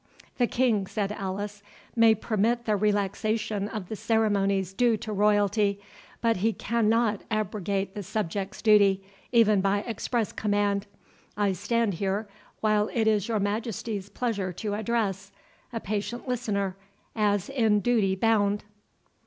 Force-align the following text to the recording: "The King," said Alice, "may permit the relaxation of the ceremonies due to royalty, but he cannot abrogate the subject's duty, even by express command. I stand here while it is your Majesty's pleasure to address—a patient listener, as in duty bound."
"The 0.39 0.47
King," 0.47 0.87
said 0.87 1.11
Alice, 1.11 1.61
"may 1.95 2.15
permit 2.15 2.65
the 2.65 2.75
relaxation 2.75 3.67
of 3.69 3.87
the 3.87 3.95
ceremonies 3.95 4.73
due 4.73 4.97
to 4.97 5.13
royalty, 5.13 5.79
but 6.21 6.37
he 6.37 6.53
cannot 6.53 7.21
abrogate 7.29 7.93
the 7.93 8.01
subject's 8.01 8.63
duty, 8.63 9.03
even 9.31 9.61
by 9.61 9.81
express 9.81 10.31
command. 10.31 10.87
I 11.37 11.51
stand 11.51 11.93
here 11.93 12.27
while 12.61 12.89
it 12.95 13.07
is 13.07 13.27
your 13.27 13.39
Majesty's 13.39 14.09
pleasure 14.09 14.51
to 14.53 14.73
address—a 14.73 15.79
patient 15.81 16.27
listener, 16.27 16.77
as 17.15 17.47
in 17.47 17.79
duty 17.79 18.15
bound." 18.15 18.63